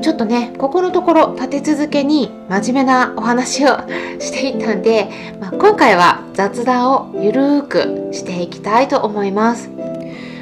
[0.00, 3.78] ちょっとねここのところ立て続けに真面目なお話を
[4.18, 9.70] していったんで、まあ、今回は雑談をゆるーくしていきたいと思います。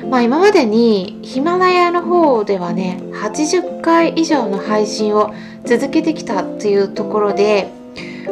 [0.08, 5.32] まあ、今までにヒマラヤの方ではね80回以上の配信を
[5.64, 7.68] 続けてきたっていうところで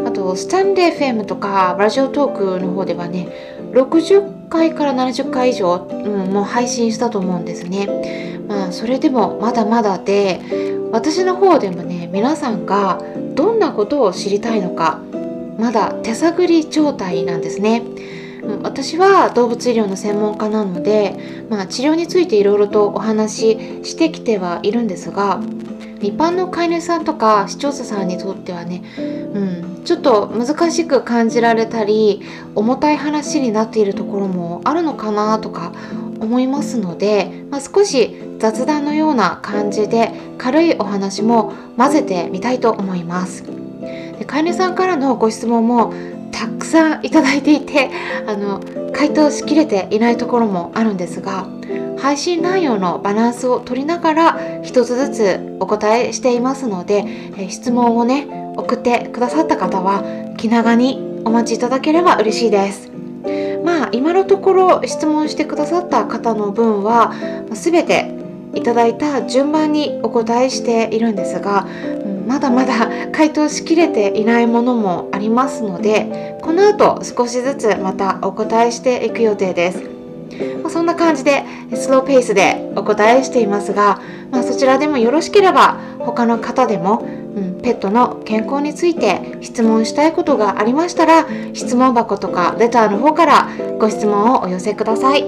[0.04, 3.28] あとスタンデー FM とかラジオトークの方ではね
[3.72, 7.86] 60回から70回以上、うん、もう配信したと思うんですね。
[8.48, 10.40] まあそれでもまだまだで
[10.92, 13.00] 私の方でもね皆さんが
[13.34, 15.00] どんなことを知りたいのか
[15.58, 17.82] まだ手探り状態なんですね。
[18.62, 25.40] 私は動物医療の専門家なので、まあ、治療についていろいろとお話ししてきてはいるんですが
[26.00, 28.82] 一般の飼い主さんとか視聴者さんにとってはね、
[29.34, 32.22] うん、ちょっと難しく感じられたり
[32.54, 35.72] 重たい話になっているところもあるのかなとか
[36.20, 43.44] 思いますので、まあ、少し雑談のような感じで軽いお話も混ぜてみたいと思います。
[44.18, 45.92] で飼い主さんからのご質問も
[46.32, 47.90] たくさんいただいていて
[48.26, 48.60] あの
[48.92, 51.46] 回答しきれていないところもあるんですが
[51.98, 57.04] 配信内容のバランスを取りながら一つずつお答えしていますので、
[57.36, 60.04] え質問をね送ってくださった方は
[60.36, 62.87] 気長にお待ちいただければ嬉しいです。
[63.92, 67.12] 今のところ質問してくださった方の分は
[67.52, 68.14] 全て
[68.54, 71.66] いただいた順番にお答えしているんですが
[72.26, 79.90] まだまだ回答しきれていないものもありますのでこの後少しずつまたお答えしていく予定です、
[80.62, 81.44] ま、そんな感じで
[81.74, 84.00] スローペースでお答えしていますが、
[84.30, 85.78] まあ、そちらでもよろしければ
[86.12, 93.48] 他の方でも、うん、ペットの健康について質問したいことがありましたら質問箱とかレターの方から
[93.78, 95.24] ご質問をお寄せください。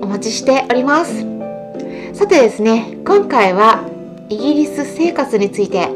[0.00, 1.26] お待ちしております。
[2.14, 3.88] さてですね今回は
[4.28, 5.88] イギリス生活について。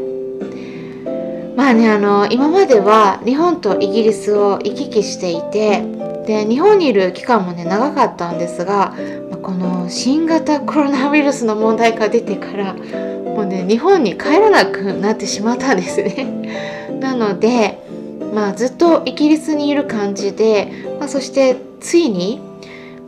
[1.56, 5.84] まあねあの今までは日本とイギリスを行き来していて
[6.26, 8.94] で日本にいる期間もね長かったんですが
[9.42, 12.74] この新型コロナウイルスの問題が出てから
[13.34, 16.58] もうね日本に帰らなくなってしまったんですね。
[17.00, 17.78] なので
[18.34, 22.40] まあずっとイギリスにいる感じで、まあ、そしてついに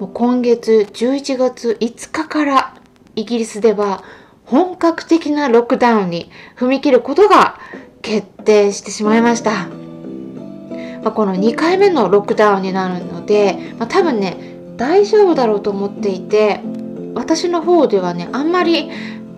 [0.00, 2.74] もう今月11月5日から
[3.16, 4.02] イギリスでは
[4.44, 7.58] 本格的なロックダウンに踏み切ることが
[8.02, 9.68] 決定してしまいました。
[11.02, 14.36] まあ、この2回目のロックダウンになるので、まあ、多分ね
[14.76, 16.60] 大丈夫だろうと思っていて
[17.14, 18.90] 私の方ではねあんまり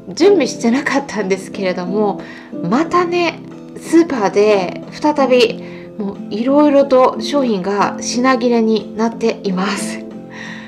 [0.08, 2.20] 準備してなかったんですけれども
[2.62, 3.40] またね
[3.76, 5.62] スーパーで再び
[5.98, 10.04] もういろいろと商品が品切れになっています。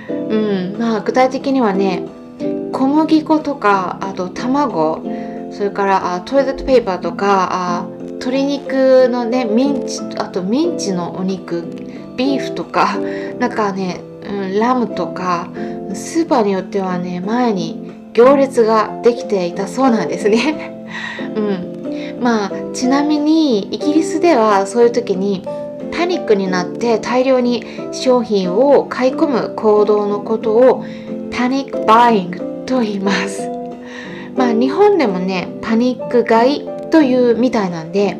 [0.09, 2.05] うんまあ具体的にはね
[2.73, 5.03] 小麦粉とかあと卵
[5.51, 11.63] それからあトイレットペーパーとかあ鶏肉のねミンチあとミンチのお肉
[12.17, 12.99] ビーフとか
[13.39, 15.49] なんかね、うん、ラムとか
[15.95, 17.88] スーパーによってはね前に
[18.19, 20.75] 行列ができていたそうなんですね。
[21.37, 25.47] うん、まあちなみにイギリスではそういう時に
[25.93, 30.85] パニックになって大量に商品を買い込む行動のことを
[31.31, 33.49] パニックバイングと言います。
[34.37, 38.17] まあ日本でもねパニック買いというみたいなんで、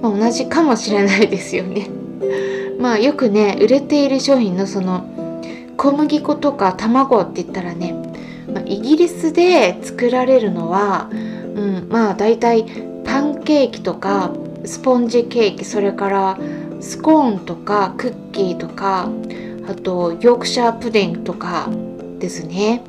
[0.00, 1.88] まあ、同じかもしれないですよね。
[2.78, 5.04] まあよくね売れている商品のその
[5.76, 8.01] 小麦粉とか卵って言ったらね、
[8.52, 12.64] まあ、イギリスで作られるのは、うん、まあ大体
[13.04, 14.32] パンケーキとか
[14.64, 16.38] スポンジケーキそれから
[16.80, 19.10] スコーンとかクッキーとか
[19.68, 21.68] あとヨークシャープディングとか
[22.18, 22.82] ですね。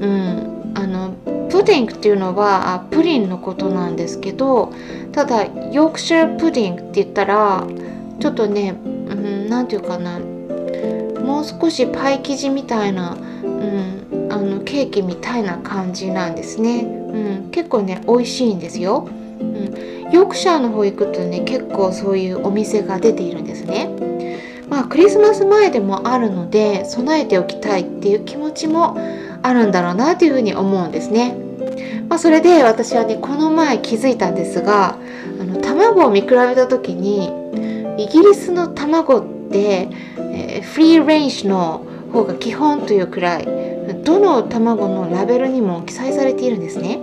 [0.00, 1.14] うん、あの
[1.50, 4.72] プディングっていうのはプリンのことなんですけど
[5.12, 7.66] ただヨークシャープディングって言ったら
[8.20, 8.74] ちょっとね
[9.48, 13.95] 何、うん、て言うかなもう少しパイ生地みたいな、うん、
[14.36, 19.08] あのケーキみたいな感じなんですね、うん、結構ね美味しいんですよ、
[19.40, 23.90] うん、ヨークシャーの方行くとね結構そういうお店が出ているんですね。
[24.68, 28.98] まあクリスマス前でもあるので備えておきたいっていう気持ちも
[29.42, 31.36] あるんだろうなというふうに思うんですね。
[32.08, 34.98] まあ、それで私はねこの前気づいたんですが
[35.40, 37.32] あの卵を見比べた時に
[37.98, 39.88] イギリスの卵って、
[40.18, 43.75] えー、フリーレンジの方が基本というくらい
[44.06, 47.00] どの卵のラベルにも記載されているんですね。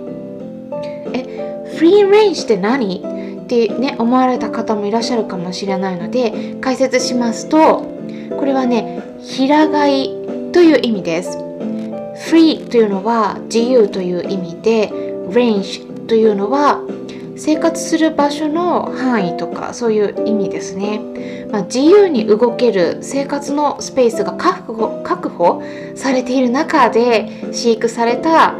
[1.12, 3.02] えフリーレンジって何？
[3.44, 7.82] ってね思われた方もいらっしゃるかもしれないので解説しますと
[8.38, 10.08] これはね平飼い
[10.52, 11.38] という意味です。
[12.30, 14.90] フリーというのは自由という意味で
[15.30, 16.80] レンジというのは
[17.36, 25.62] 生活する場所の範囲とかそういう意味ですね、まあ、自由に動ける生活のスペースが確保確保
[25.96, 28.54] されている中で飼育された、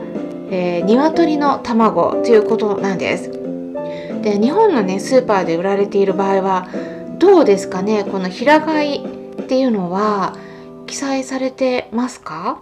[0.50, 3.30] えー、鶏の卵ということなんです。
[4.22, 6.68] で日本のねスーパーで売られている場合は
[7.18, 8.04] どうですかね？
[8.04, 9.04] この平飼い
[9.42, 10.36] っていうのは
[10.86, 12.60] 記載されてますか、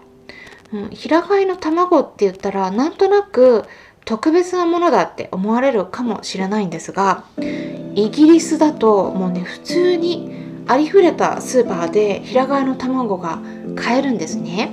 [0.72, 3.64] うん、平飼いの卵って言ったらなんとなく
[4.04, 7.24] 特別なものだって思われるかもしれないんですが
[7.94, 13.40] イギリスだともうね普通にありふれたスーパーで平飼いの卵が
[13.76, 14.72] 買えるんですね。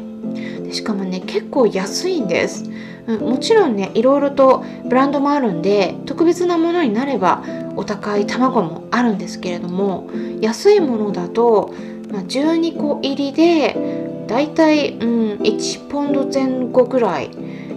[0.71, 2.69] しかもね結構安いんです、
[3.07, 7.43] うん、もちろんねいろいろとブランドもあるんで特別なものになれば
[7.75, 10.09] お高い卵もあるんですけれども
[10.41, 11.73] 安いものだと、
[12.11, 17.31] まあ、12個入りでだいたい、うん、1ポンド前後ぐらい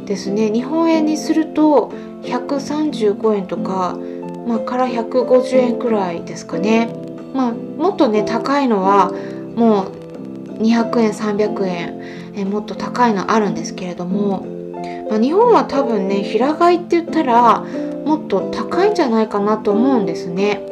[0.06, 3.98] ですね日本円にすると135円とか、
[4.46, 6.94] まあ、から150円くらいですかね、
[7.34, 9.12] まあ、もっとね高いのは
[9.54, 10.02] もう
[10.62, 14.46] 200円300円えもっと高いのあるんですけれども、
[15.10, 17.60] まあ、日本は多分ね平飼いって言ったら
[18.04, 20.71] もっと高いんじゃないかなと思うんですね。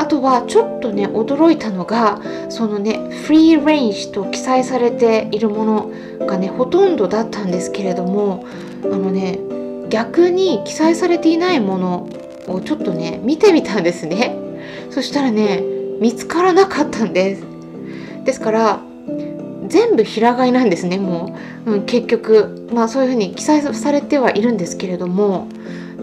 [0.00, 8.46] あとはちょっとね驚いたのがそのねフリーレンジと記載されているものがねほとんどだったんですけれども
[8.84, 9.38] あのね
[9.90, 12.08] 逆に記載されていないもの
[12.48, 14.34] をちょっとね見てみたんですね。
[14.88, 15.62] そしたらね
[16.00, 17.42] 見つからなかったんです。
[18.24, 18.80] ですから
[19.68, 21.36] 全部平飼いなんですねも
[21.66, 25.46] う、うん、結局まあそういうふうに記載されてはいるんですけれども。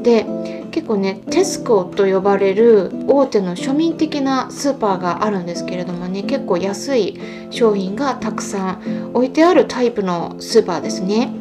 [0.04, 0.26] で
[0.72, 7.20] 結構ねテスコと呼ばれる大手の庶民的なスーパーがあるんですけれどもね結構安い
[7.50, 11.32] 商品がたくさん置いてあるタイプのスーパーですね。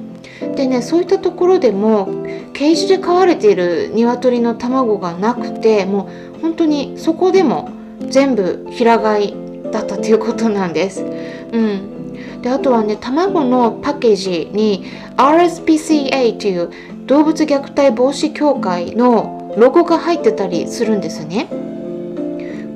[0.55, 2.06] でねそういったところでも
[2.52, 7.70] ケージで飼われている鶏の卵がなくてもう本当にそこでも
[8.08, 9.34] 全部平飼い
[9.73, 11.02] だったということなんです。
[11.02, 11.95] うん、
[12.42, 14.84] であとはね卵のパッケージに
[15.16, 16.70] RSPCA という
[17.06, 21.48] 動物虐待防止協会のロゴが入ってたりするんですね。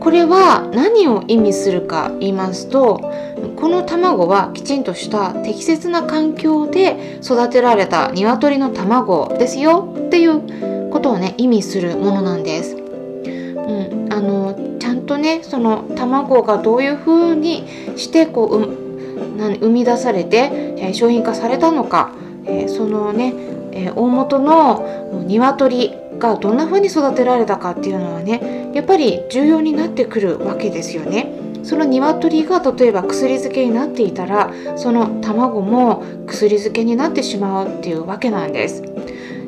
[0.00, 3.12] これは何を意味するか言いますと
[3.56, 12.76] この卵はきちんとした適切な環境で育てられた鶏の卵ですよっていうことをね意味するものなんです。
[12.76, 17.66] うん、あのちゃんとねその卵がどういうふうに
[17.96, 18.79] してこう、う
[19.36, 22.12] 生み出されて、えー、商品化されたのか、
[22.44, 23.34] えー、そのね
[23.72, 31.38] えー、大元の鶏がどんな風に育てられたかっていうのはねやっぱり重要になってくるわけですよね。
[31.62, 38.82] その鶏が例えば薬漬けになっていたらその卵も薬漬けになってしまうっていうわけなんです。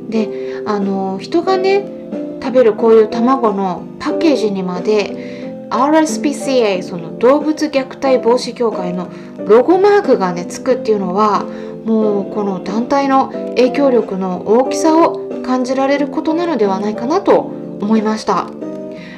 [0.09, 1.87] であの人がね
[2.43, 5.32] 食べるこういう卵のパッケージにまで
[5.73, 9.11] RSPCA その動物虐待防止協会の
[9.47, 11.45] ロゴマークがねつくっていうのは
[11.85, 18.49] もうこの団体の影響力の大きさを感じられることなのではないかなと思いました。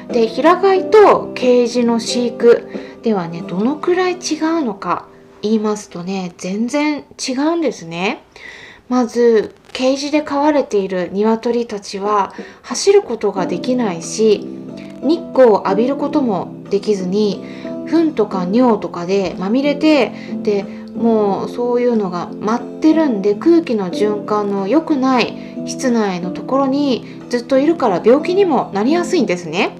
[0.07, 2.67] で平飼いとケージの飼育
[3.01, 5.07] ではねどのくらい違うのか
[5.41, 8.23] 言いますとね全然違うんですね。
[8.87, 14.47] まずケージで飼われている鶏たちは走ることができないし
[15.01, 17.43] 日光を浴びることもできずに
[17.87, 20.11] 糞とか尿とかでまみれて
[20.43, 20.63] で
[20.95, 25.35] もうそういうのが舞ってるんで空気の循環の良くない
[25.65, 29.77] 室内のところにずっといるから病気にもなりやすいんですね。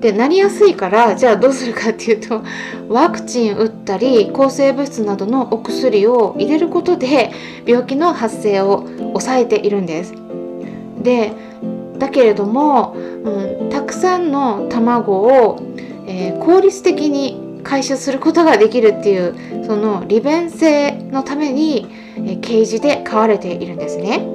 [0.00, 2.42] でなりやすいからじゃあどうするかっていうと
[2.88, 7.30] ワクチン打ったり抗生物質などのお薬を入れることで
[7.64, 10.14] 病気の発生を抑えているんです。
[11.00, 11.32] で
[12.02, 15.62] だけれども、うん、たくさんの卵を、
[16.08, 24.26] えー、効率的に回収することができるっていうその利便性のためにえケージで飼われているんですね。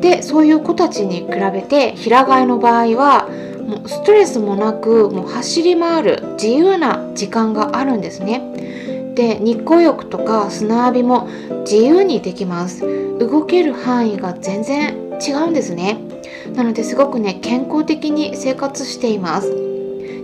[0.00, 3.28] でそういう子たちに比べて平飼いの場合は
[3.66, 9.12] もうストレスもなくもう走り回る自由な時間があるんですね。
[9.14, 11.28] で日光浴とか砂浴びも
[11.60, 12.84] 自由にできます。
[13.18, 16.11] 動ける範囲が全然違うんですね。
[16.54, 19.50] なのですごくね健康的に生活しています。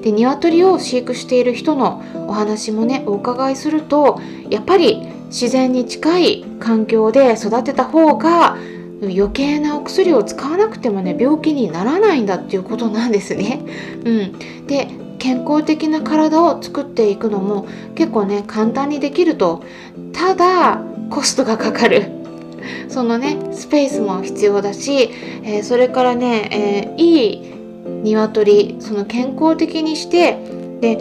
[0.03, 8.57] で鶏を飼育している人のお話もねお伺いするとやっぱり自然に近い環境で育てた方が
[9.03, 13.61] 余計なお薬を使わなくてもね病気にならないんだっていうことなんですね。
[14.05, 19.65] うん、で健康的な体を作っていくのも結構ね簡単にできると
[20.13, 20.81] ただ
[21.11, 22.18] コストがかかる
[22.89, 25.11] そのねスペースも必要だし、
[25.45, 27.59] えー、それからね、えー、いい
[28.03, 30.39] 鶏その健康的にして
[30.81, 30.97] で、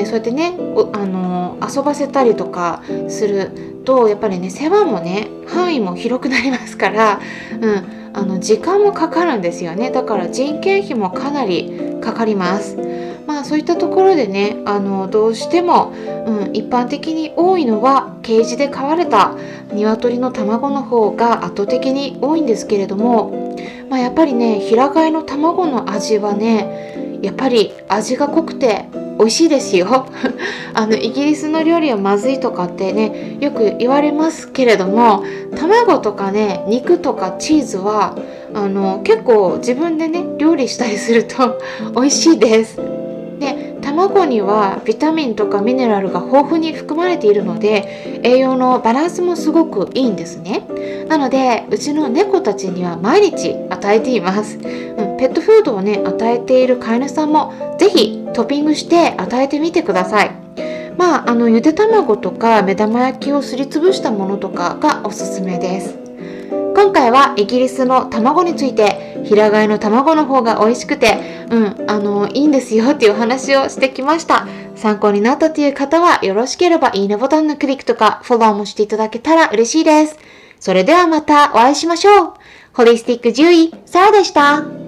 [0.00, 0.54] えー、そうやってね
[0.92, 7.20] あの遊ばせたりとかするとやっぱりね世話もね範囲も広くなりますから、
[7.60, 13.01] うん、あの時間もかかるんですよねだから人件費もかなりかかります。
[13.26, 15.92] まあそういったところでねあのどうしても、
[16.26, 19.34] うん、一般的に多いのはケージで飼われた
[19.72, 23.56] 鶏の卵の方が圧倒的に多いんですけれども、
[23.88, 28.88] まあ、やっぱりね平飼いの卵の味はねやっぱり味が濃くて
[29.18, 30.06] 美味しいですよ
[30.74, 35.22] あのイギリスの料理はまずいとかってねよく言われますけれども
[35.56, 38.16] 卵とかね肉とかチーズは
[38.54, 41.60] あの結構自分でね料理したりすると
[41.94, 43.01] 美味しいです。
[43.92, 50.66] 卵にはビタミンとかミネラルが豊富に含まれているので栄養のバランスもすごくいいんですね。
[51.08, 54.62] なのでうちの猫たちには毎日与えています、うん、
[55.18, 60.30] ペットフードをね与えている飼い主さんも是非トッピングして与えてみてください。
[60.96, 66.01] まああのゆで卵とか目玉焼きをすりつぶしたものとかがおすすめです。
[66.82, 74.48] 今回はイギリスの卵について平飼いの卵の方が美味しくてうんあのいいんですよっていうお話をしてきました。
[74.74, 80.18] 参考になったという方はよろしければいいねボタンのクリックとかフォローもしていただけたら嬉しいです。
[80.58, 82.32] それではまたお会いしましょう。
[82.72, 84.81] ホリスティック獣医サラでした。